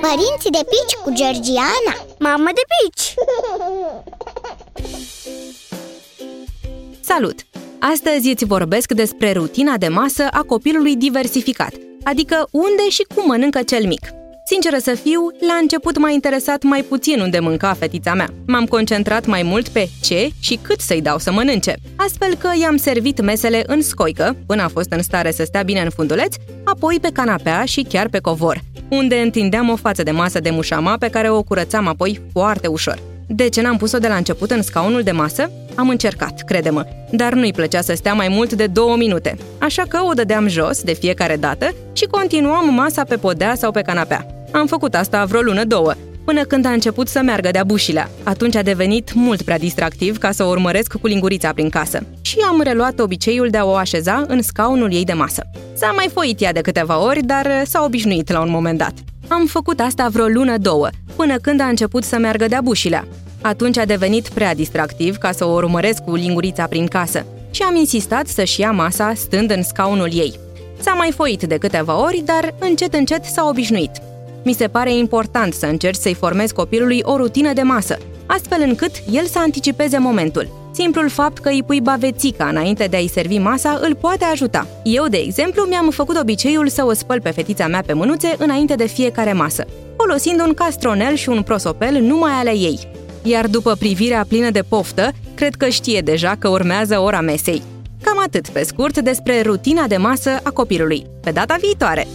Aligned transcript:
Părinții 0.00 0.50
de 0.50 0.64
pici 0.68 0.94
cu 1.02 1.12
Georgiana 1.12 2.06
Mamă 2.18 2.50
de 2.54 2.60
pici! 2.72 3.14
Salut! 7.00 7.34
Astăzi 7.78 8.28
îți 8.28 8.44
vorbesc 8.44 8.92
despre 8.92 9.32
rutina 9.32 9.76
de 9.76 9.88
masă 9.88 10.28
a 10.30 10.42
copilului 10.42 10.96
diversificat, 10.96 11.72
adică 12.02 12.48
unde 12.50 12.88
și 12.88 13.06
cum 13.14 13.26
mănâncă 13.26 13.62
cel 13.62 13.86
mic. 13.86 14.21
Sinceră 14.44 14.76
să 14.78 14.94
fiu, 15.02 15.20
la 15.46 15.54
început 15.60 15.98
m-a 15.98 16.10
interesat 16.10 16.62
mai 16.62 16.82
puțin 16.82 17.20
unde 17.20 17.38
mânca 17.38 17.74
fetița 17.74 18.14
mea. 18.14 18.28
M-am 18.46 18.64
concentrat 18.64 19.26
mai 19.26 19.42
mult 19.42 19.68
pe 19.68 19.88
ce 20.02 20.28
și 20.40 20.58
cât 20.62 20.80
să-i 20.80 21.02
dau 21.02 21.18
să 21.18 21.32
mănânce, 21.32 21.74
astfel 21.96 22.34
că 22.34 22.50
i-am 22.60 22.76
servit 22.76 23.20
mesele 23.20 23.62
în 23.66 23.82
scoică, 23.82 24.36
până 24.46 24.62
a 24.62 24.68
fost 24.68 24.90
în 24.90 25.02
stare 25.02 25.30
să 25.30 25.44
stea 25.44 25.62
bine 25.62 25.80
în 25.80 25.90
funduleț, 25.90 26.34
apoi 26.64 26.98
pe 27.00 27.10
canapea 27.12 27.64
și 27.64 27.82
chiar 27.88 28.08
pe 28.08 28.18
covor, 28.18 28.60
unde 28.90 29.16
întindeam 29.16 29.68
o 29.68 29.76
față 29.76 30.02
de 30.02 30.10
masă 30.10 30.40
de 30.40 30.50
mușama 30.50 30.96
pe 30.98 31.08
care 31.08 31.30
o 31.30 31.42
curățam 31.42 31.86
apoi 31.86 32.20
foarte 32.32 32.66
ușor. 32.66 33.11
De 33.34 33.48
ce 33.48 33.60
n-am 33.60 33.76
pus-o 33.76 33.98
de 33.98 34.08
la 34.08 34.14
început 34.14 34.50
în 34.50 34.62
scaunul 34.62 35.02
de 35.02 35.10
masă? 35.10 35.50
Am 35.74 35.88
încercat, 35.88 36.42
crede-mă, 36.46 36.84
dar 37.10 37.32
nu-i 37.32 37.52
plăcea 37.52 37.80
să 37.80 37.94
stea 37.94 38.14
mai 38.14 38.28
mult 38.28 38.52
de 38.52 38.66
două 38.66 38.96
minute, 38.96 39.36
așa 39.58 39.82
că 39.88 39.98
o 40.10 40.12
dădeam 40.12 40.48
jos 40.48 40.82
de 40.82 40.92
fiecare 40.92 41.36
dată 41.36 41.74
și 41.92 42.04
continuam 42.04 42.74
masa 42.74 43.04
pe 43.04 43.16
podea 43.16 43.54
sau 43.54 43.70
pe 43.70 43.80
canapea. 43.80 44.26
Am 44.50 44.66
făcut 44.66 44.94
asta 44.94 45.24
vreo 45.24 45.40
lună, 45.40 45.64
două, 45.64 45.92
până 46.24 46.42
când 46.42 46.66
a 46.66 46.70
început 46.70 47.08
să 47.08 47.20
meargă 47.22 47.50
de-a 47.50 47.64
bușilea. 47.64 48.10
Atunci 48.22 48.56
a 48.56 48.62
devenit 48.62 49.12
mult 49.14 49.42
prea 49.42 49.58
distractiv 49.58 50.18
ca 50.18 50.30
să 50.30 50.44
o 50.44 50.48
urmăresc 50.48 50.96
cu 50.96 51.06
lingurița 51.06 51.52
prin 51.52 51.68
casă. 51.68 52.06
Și 52.20 52.36
am 52.48 52.60
reluat 52.62 52.98
obiceiul 52.98 53.48
de 53.48 53.58
a 53.58 53.64
o 53.64 53.74
așeza 53.74 54.24
în 54.28 54.42
scaunul 54.42 54.92
ei 54.92 55.04
de 55.04 55.12
masă. 55.12 55.42
S-a 55.74 55.92
mai 55.96 56.08
foit 56.12 56.40
ea 56.40 56.52
de 56.52 56.60
câteva 56.60 57.04
ori, 57.04 57.22
dar 57.22 57.62
s-a 57.64 57.82
obișnuit 57.84 58.30
la 58.30 58.40
un 58.40 58.50
moment 58.50 58.78
dat. 58.78 58.94
Am 59.28 59.46
făcut 59.46 59.80
asta 59.80 60.08
vreo 60.08 60.26
lună, 60.26 60.58
două, 60.58 60.88
până 61.16 61.36
când 61.36 61.60
a 61.60 61.64
început 61.64 62.04
să 62.04 62.18
meargă 62.18 62.46
de-a 62.46 62.60
bușilea. 62.60 63.06
Atunci 63.42 63.78
a 63.78 63.84
devenit 63.84 64.28
prea 64.28 64.54
distractiv 64.54 65.16
ca 65.16 65.32
să 65.32 65.44
o 65.44 65.52
urmăresc 65.52 66.04
cu 66.04 66.14
lingurița 66.14 66.66
prin 66.66 66.86
casă 66.86 67.26
și 67.50 67.62
am 67.62 67.76
insistat 67.76 68.26
să-și 68.26 68.60
ia 68.60 68.70
masa 68.70 69.12
stând 69.14 69.50
în 69.50 69.62
scaunul 69.62 70.08
ei. 70.12 70.38
S-a 70.80 70.92
mai 70.92 71.12
foit 71.16 71.42
de 71.42 71.56
câteva 71.56 72.02
ori, 72.02 72.22
dar 72.24 72.54
încet 72.58 72.94
încet 72.94 73.24
s-a 73.24 73.46
obișnuit. 73.48 73.90
Mi 74.44 74.52
se 74.52 74.68
pare 74.68 74.94
important 74.94 75.54
să 75.54 75.66
încerci 75.66 76.00
să-i 76.00 76.14
formezi 76.14 76.54
copilului 76.54 77.00
o 77.02 77.16
rutină 77.16 77.52
de 77.52 77.62
masă, 77.62 77.98
astfel 78.26 78.60
încât 78.60 78.90
el 79.10 79.24
să 79.24 79.38
anticipeze 79.38 79.98
momentul. 79.98 80.60
Simplul 80.74 81.08
fapt 81.08 81.38
că 81.38 81.48
îi 81.48 81.62
pui 81.62 81.80
bavețica 81.80 82.46
înainte 82.46 82.84
de 82.84 82.96
a-i 82.96 83.06
servi 83.06 83.38
masa 83.38 83.80
îl 83.82 83.94
poate 83.94 84.24
ajuta. 84.24 84.66
Eu, 84.82 85.06
de 85.06 85.16
exemplu, 85.16 85.66
mi-am 85.68 85.90
făcut 85.90 86.16
obiceiul 86.20 86.68
să 86.68 86.84
o 86.84 86.92
spăl 86.92 87.20
pe 87.20 87.30
fetița 87.30 87.66
mea 87.66 87.82
pe 87.86 87.92
mânuțe 87.92 88.34
înainte 88.38 88.74
de 88.74 88.86
fiecare 88.86 89.32
masă, 89.32 89.64
folosind 89.96 90.40
un 90.40 90.54
castronel 90.54 91.14
și 91.14 91.28
un 91.28 91.42
prosopel 91.42 92.00
numai 92.00 92.32
ale 92.32 92.50
ei. 92.50 92.88
Iar 93.22 93.46
după 93.46 93.74
privirea 93.74 94.24
plină 94.28 94.50
de 94.50 94.62
poftă, 94.62 95.12
cred 95.34 95.54
că 95.54 95.68
știe 95.68 96.00
deja 96.00 96.36
că 96.38 96.48
urmează 96.48 96.98
ora 96.98 97.20
mesei. 97.20 97.62
Cam 98.02 98.18
atât 98.18 98.48
pe 98.48 98.62
scurt 98.62 98.98
despre 98.98 99.40
rutina 99.40 99.86
de 99.86 99.96
masă 99.96 100.30
a 100.42 100.50
copilului. 100.50 101.06
Pe 101.22 101.30
data 101.30 101.56
viitoare! 101.60 102.06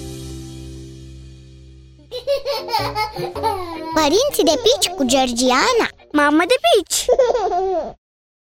Părinții 3.94 4.44
de 4.44 4.62
pici 4.64 4.90
cu 4.96 5.04
Georgiana 5.06 5.88
Mamă 6.12 6.44
de 6.48 6.56
pici! 6.68 7.06